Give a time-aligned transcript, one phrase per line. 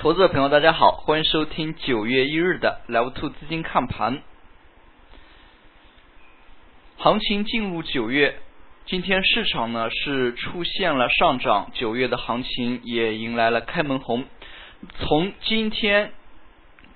[0.00, 4.22] 投资者朋友，大家好，欢迎收听九月一日的 Level Two 资金看盘。
[6.96, 8.40] 行情进入九月，
[8.86, 14.24] 今天市场呢是出现了上涨，九月的行情也迎来了开门红。
[15.00, 16.12] 从今天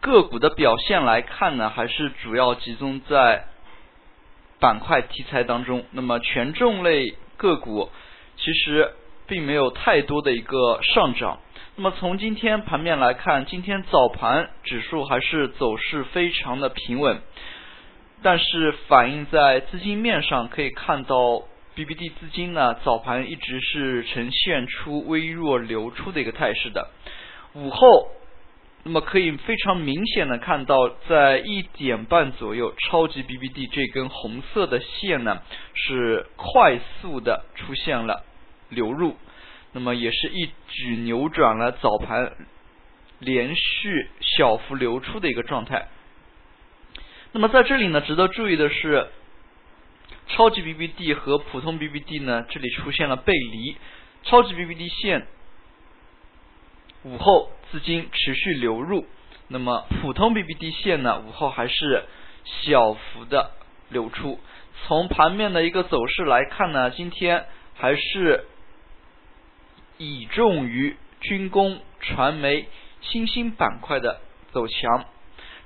[0.00, 3.46] 个股的表现来看呢，还是主要集中在
[4.58, 5.86] 板块题材当中。
[5.92, 7.88] 那么权重类个股
[8.36, 8.92] 其实
[9.26, 11.38] 并没有太多的一个上涨。
[11.82, 17.22] 那么从今天盘面来看，今天早盘指数还是走势非常的平稳，
[18.20, 21.16] 但是反映在资金面上可以看到
[21.74, 26.90] ，BBD 资金呢早盘一直是呈现出微弱流出的一个态势的。
[27.54, 28.10] 午后，
[28.82, 35.40] 那么可以非常明显的看到，在一点半左右，超级 BBD 这根红色的线呢
[35.72, 38.26] 是快速的出现了
[38.68, 39.16] 流入。
[39.72, 42.32] 那么也是一举扭转了早盘
[43.20, 45.86] 连续小幅流出的一个状态。
[47.30, 49.06] 那么在这里呢，值得注意的是，
[50.26, 53.76] 超级 BBD 和普通 BBD 呢，这里出现了背离。
[54.24, 55.28] 超级 BBD 线
[57.04, 59.06] 午后资金持续流入，
[59.46, 62.04] 那么普通 BBD 线呢，午后还是
[62.44, 63.52] 小幅的
[63.90, 64.40] 流出。
[64.88, 68.46] 从盘面的一个走势来看呢，今天还是。
[70.00, 72.64] 倚重于军工、传媒、
[73.02, 74.18] 新兴板块的
[74.50, 75.04] 走强。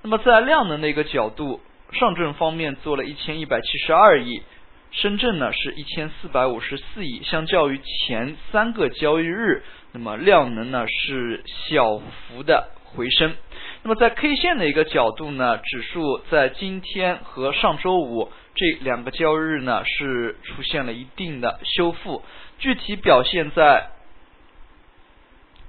[0.02, 1.60] 那么在量能的一个角度，
[1.92, 4.42] 上证方面做了一千一百七十二亿，
[4.90, 7.22] 深圳呢是一千四百五十四亿。
[7.22, 13.36] 相较于前三个交易日，那么量能呢是小幅的回升。
[13.84, 22.24] 那么在 K 线的一个角度呢，指数在今天和上周五这两个交易日呢是出现了一定的修复，
[22.58, 23.93] 具体表现在。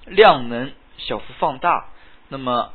[0.05, 1.87] 量能小幅放大，
[2.29, 2.73] 那么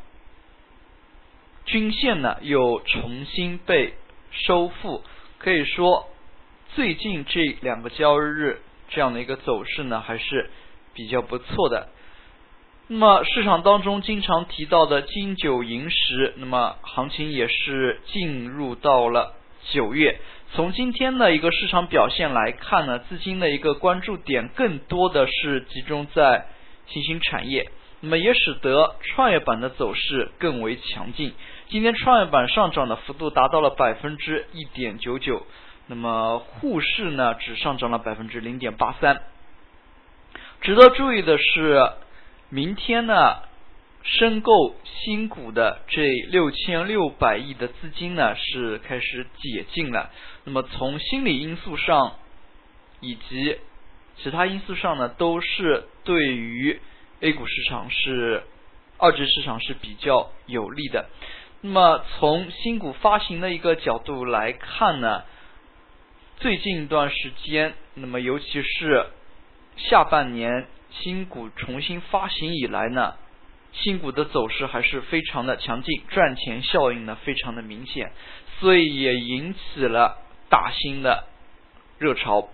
[1.64, 3.94] 均线呢又重新被
[4.32, 5.02] 收复，
[5.38, 6.08] 可以说
[6.74, 10.50] 最近这两个交易日这样的一个走势呢还是
[10.92, 11.88] 比较不错的。
[12.88, 19.34] 那么市场当中经常提到的金九银十，那么行情也是进入到了
[19.70, 20.18] 九月。
[20.52, 26.46] 从今天的一个市场表现来看呢，资金的一个关注点更多的是集中在。
[26.90, 27.70] 新兴产业，
[28.00, 31.32] 那么也使得创业板的走势更为强劲。
[31.68, 35.46] 今天创业板上涨的幅度达到了百分之一点九九，
[35.86, 39.22] 那么沪市呢只上涨了百分之零点八三。
[40.60, 41.92] 值得注意的是，
[42.48, 43.36] 明天呢
[44.02, 50.10] 申购新股的这六千六百亿的资金呢是开始解禁了。
[50.44, 52.16] 那么从心理因素上
[53.00, 53.58] 以及
[54.16, 56.80] 其他因素上呢，都是对于
[57.20, 58.42] A 股市场是
[58.98, 61.08] 二级市场是比较有利的。
[61.60, 65.24] 那么从新股发行的一个角度来看呢，
[66.38, 69.06] 最近一段时间，那么尤其是
[69.76, 73.14] 下半年新股重新发行以来呢，
[73.72, 78.12] 新股的走势还是非常的强劲，赚钱效应呢非常的明显，
[78.58, 80.16] 所以也引起了
[80.48, 81.24] 大新的
[81.98, 82.48] 热潮。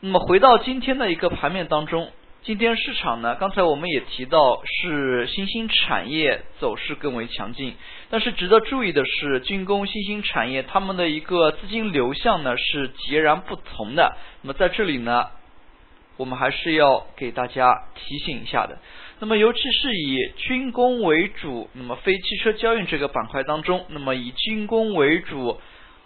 [0.00, 2.10] 那么回到今天的一个盘面当中，
[2.42, 7.74] 今天市场呢，刚才我们也提到是新兴产业走势更为强劲，
[8.10, 14.14] 但是值得注意的是，军工新兴产业他们的一个资金流向呢是截然不同的。
[14.42, 15.28] 那么在这里呢，
[16.18, 18.78] 我们还是要给大家提醒一下的。
[19.18, 25.58] 那么尤其是以军工为主，那么非汽车交运这个板块当中，那么以军工为主。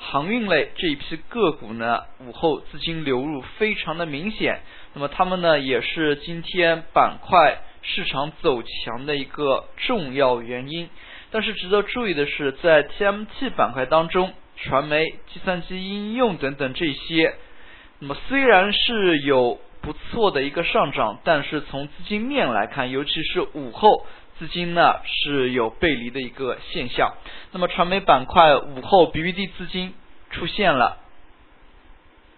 [0.02, 4.60] 航运类这一批个股呢，午后资金流入非常的明显，
[4.94, 10.88] 那么他们呢也是今天板块市场走强的一个重要原因。
[11.30, 17.34] 但是值得注意的是，在 TMT 板块当中，传媒、计算机应用等等这些，
[17.98, 24.06] 那么虽然是有不错的一个上涨，但是从资金面来看，尤其是午后。
[24.40, 27.12] 资金呢是有背离的一个现象，
[27.52, 29.92] 那么传媒板块午后 BBD 资金
[30.30, 30.96] 出现了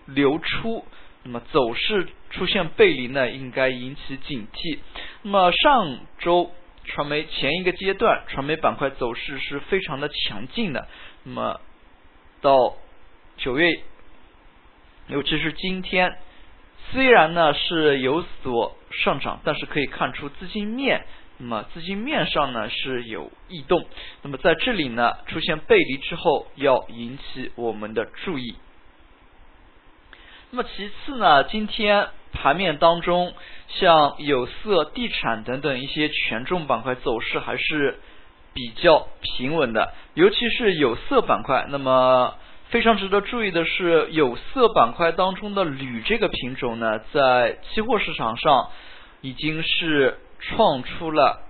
[0.06, 0.84] 流出，
[1.22, 4.80] 那么走势出现背离呢，应该引起警惕。
[5.22, 6.50] 那么上周
[6.86, 10.88] 传媒前一个阶段，传媒板块走势是非常的强劲的，
[11.22, 11.60] 那么
[12.40, 12.74] 到
[13.36, 13.70] 九月，
[15.06, 16.16] 尤其是今天，
[16.90, 21.06] 虽然呢是有所上涨，但是可以看出资金面。
[21.42, 23.84] 那么资金面上呢是有异动，
[24.22, 28.54] 那么在这里呢出现背离之后要引起我们的注意。
[30.52, 33.34] 那么其次呢，今天盘面当中
[33.66, 37.98] 像有色、地产等等一些权重板块走势还是
[38.54, 41.66] 比较平稳的，尤其是有色板块。
[41.70, 42.36] 那么
[42.68, 48.68] 非常值得注意的是，有色板块当中的铝这个品种呢，在期货市场上
[49.22, 51.40] 已经是创出了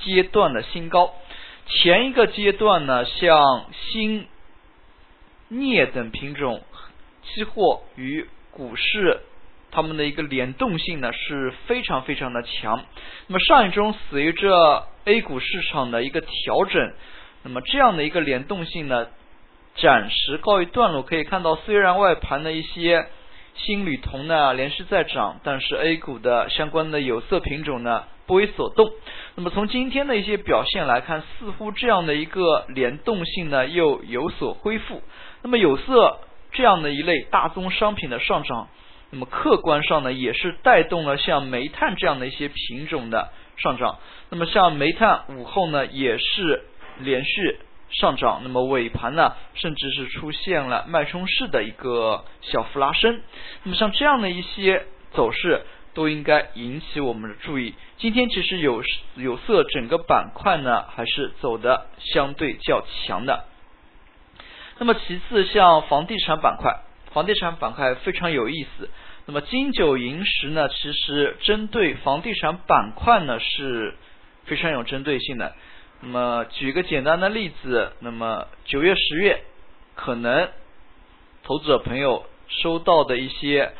[0.00, 1.12] 阶段的新高。
[1.66, 4.26] 前一个阶段呢，像锌、
[5.48, 6.62] 镍等品种
[7.22, 9.20] 期货与股市。
[9.70, 12.86] 它们的一个联动性呢是非常非常的强。
[13.26, 16.94] 那么上一周随着 A 股市场的一个调整，
[17.42, 19.08] 那么这样的一个联动性呢
[19.76, 21.02] 暂时告一段落。
[21.02, 23.08] 可以看到，虽然外盘的一些
[23.58, 28.90] 锌、铝、铜呢连续在涨，但是 A 股的相关的有色品种呢不为所动。
[29.34, 35.02] 那么从今天的一些表现来看，似乎这样的一个联动性呢又有所恢复。
[35.42, 36.18] 那么有色
[36.52, 38.68] 这样的一类大宗商品的上涨。
[39.10, 43.98] 那么客观上呢，也是带动了像煤炭这样的一些品种的上涨。
[44.28, 46.64] 那么像煤炭午后呢，也是
[46.98, 47.58] 连续
[47.90, 48.40] 上涨。
[48.42, 53.20] 那么尾盘呢，甚至是出现了脉冲式的一个小幅拉升。
[53.62, 55.62] 那么像这样的一些走势，
[55.94, 57.74] 都应该引起我们的注意。
[57.96, 58.82] 今天其实有
[59.16, 63.44] 有色整个板块呢，还是走的相对较强的。
[64.78, 66.82] 那么其次，像房地产板块。
[67.10, 68.90] 房地产板块非常有意思。
[69.24, 73.96] 那么金九银十呢，其实针对房地产板块呢是
[74.44, 75.54] 非常有针对性的。
[76.00, 79.42] 那么举个简单的例子，那么九月、十月
[79.94, 80.48] 可能
[81.42, 83.72] 投资者朋友收到的一些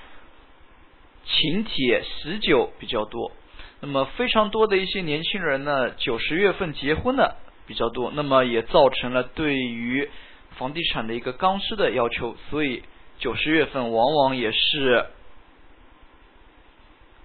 [1.25, 3.32] 请帖、喜酒比较多。
[3.81, 7.37] 那么非常多的一些年轻人呢，九十月份结婚的
[7.67, 10.11] 比较多，那么也造成了对于
[10.56, 12.82] 房地产的一个刚需的要求，所以。
[13.21, 15.06] 九十月份往往也是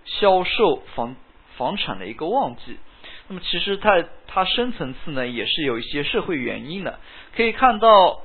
[0.06, 1.16] 销售房
[1.56, 2.80] 房产的一个旺季。
[3.28, 7.00] 那么其实它它深层次呢也是有一些社会原因的。
[7.36, 8.22] 可以看到，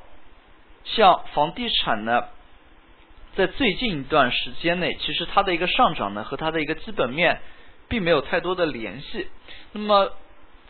[0.85, 2.25] 像房地产呢，
[3.37, 7.41] 在最近一段时间内，其实它的一个上涨呢和它的一个基本面
[7.89, 9.29] 并没有太多的联系。
[9.73, 10.13] 那么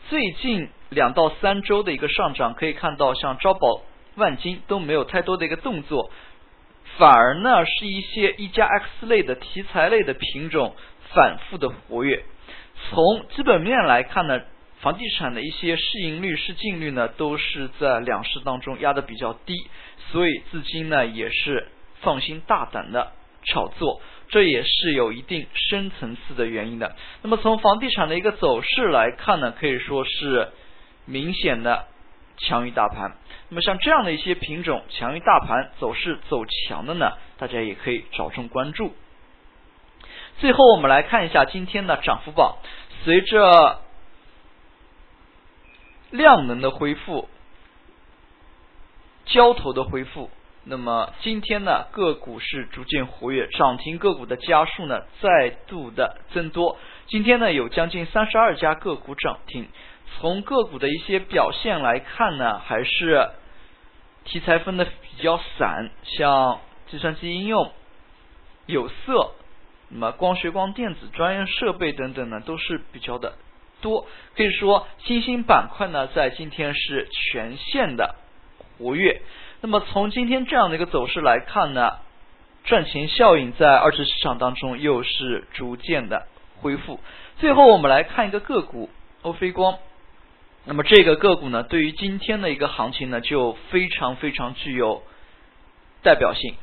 [0.09, 3.81] 最近两到三周的一个上涨，可以看到像招宝
[4.15, 6.11] 万金都没有太多的一个动作。
[6.97, 10.75] 反而呢，是一些一加 X 类的题材类的品种
[11.13, 12.23] 反复的活跃。
[12.89, 14.41] 从基本面来看呢，
[14.79, 19.53] 房地产的一些市盈率、市净率呢，都是在两市当中压的比较低，
[20.11, 21.67] 所以资金呢也是
[22.01, 23.11] 放心大胆的
[23.43, 26.95] 炒作，这也是有一定深层次的原因的。
[27.21, 30.49] 那么从房地产的一个走势来看呢，可以说是
[31.05, 31.85] 明显的
[32.37, 33.17] 强于大盘。
[33.49, 38.93] 那么像这样的一些品种强于大盘走势走强的呢，大家也可以着重关注。
[40.39, 42.57] 最后我们来看一下今天的涨幅榜，
[43.03, 43.81] 随着
[46.09, 47.27] 量能的恢复、
[49.25, 50.29] 交投的恢复，
[50.63, 56.77] 那么今天呢个股是逐渐活跃，涨停个股的家数呢再度的增多。
[57.07, 59.67] 今天呢有将近三十二家个股涨停。
[60.17, 63.29] 从个股的一些表现来看呢，还是。
[64.25, 67.71] 题材分的比较散，像计算机应用、
[68.67, 69.31] 有色、
[69.89, 73.33] 那么光学光电子、专业设备等等呢，都是比较的
[73.81, 74.07] 多。
[74.35, 78.15] 可以说，新兴板块呢，在今天是全线的
[78.77, 79.21] 活跃。
[79.61, 81.97] 那么从今天这样的一个走势来看呢，
[82.63, 86.27] 赚钱效应在二级市场当中又是逐渐的
[86.61, 86.99] 恢复。
[87.39, 88.89] 最后，我们来看一个个股，
[89.23, 89.79] 欧菲光。
[90.65, 95.01] 那么这个个股呢，对于今天的一个行情呢，就非常非常具有
[96.03, 96.53] 代表性。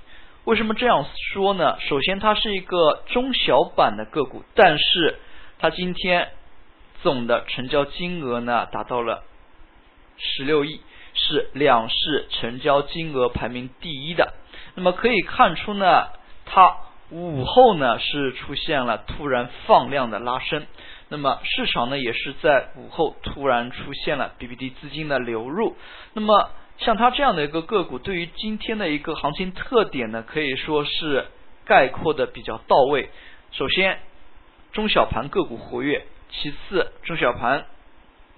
[0.47, 1.77] 为什么这样说呢？
[1.81, 5.19] 首先，它是一个中小板的个股，但是
[5.59, 6.29] 它今天
[7.03, 9.25] 总的成交金额呢，达到了
[10.17, 10.81] 十六亿，
[11.15, 14.35] 是两市成交金额排名第一的。
[14.77, 16.11] 那么可以看出呢，
[16.45, 16.77] 它
[17.11, 20.65] 午后呢是出现了突然放量的拉升。
[21.09, 25.77] 那么市场呢，也是在午后突然出现了 BBD 资金的流入。
[26.13, 31.27] 那么像它这样的一个个股，对于今天的一个行情特点呢，可以说是
[31.65, 33.11] 概括的比较到位。
[33.53, 33.99] 首先，
[34.73, 37.67] 中小盘个股活跃；其次，中小盘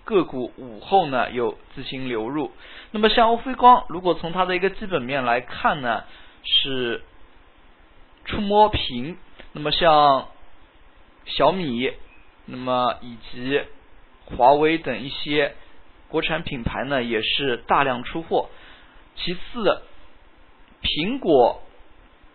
[0.04, 2.52] 个股午后呢有资金流入。
[2.90, 6.04] 那么像欧菲光，如果从它的一个基本面来看呢，
[6.44, 7.02] 是
[8.24, 9.16] 触摸屏。
[9.52, 10.28] 那么像
[11.24, 11.92] 小米。
[12.50, 13.60] 那么以及
[14.24, 15.54] 华为等一些
[16.08, 18.48] 国产品牌呢，也是大量出货。
[19.16, 19.82] 其次，
[20.80, 21.62] 苹果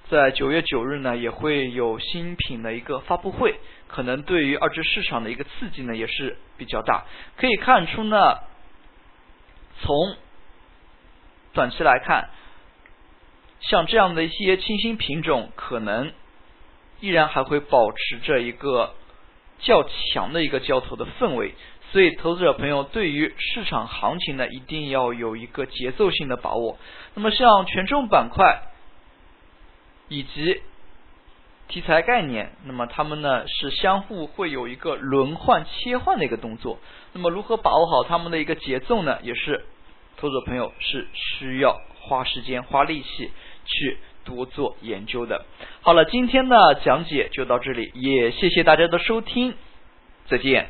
[0.09, 7.05] 在九月九日呢，也会有新品的一个发布会，可能对于二级市场的一个刺激呢，也是比较大。
[7.37, 8.39] 可以看出呢，
[9.81, 10.17] 从
[11.53, 12.29] 短期来看，
[13.61, 16.11] 像这样的一些清新品种，可能
[16.99, 18.93] 依然还会保持着一个
[19.59, 21.55] 较强的一个交投的氛围。
[21.93, 26.79] 所以，投资者朋友对于市场行情呢，一定要有一个节奏性的把握。
[27.13, 28.63] 那么，像权重板块
[30.07, 30.63] 以及
[31.67, 36.79] 题材概念，那么它们呢是相互会有一个轮换切换的一个动作。
[37.11, 39.19] 那么，如何把握好它们的一个节奏呢？
[39.21, 39.63] 也是
[40.17, 43.29] 投资者朋友是需要花时间、花力气
[43.65, 45.45] 去多做研究的。
[45.81, 49.53] 好了，今天的讲解就到这里，也谢谢大家的收听，
[50.25, 50.69] 再见。